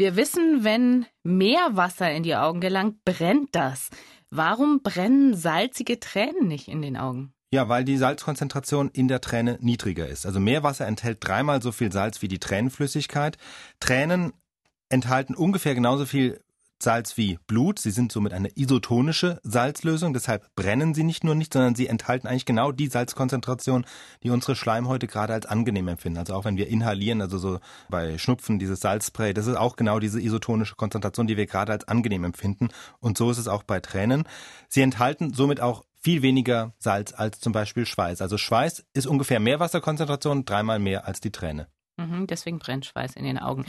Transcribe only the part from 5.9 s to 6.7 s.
Tränen nicht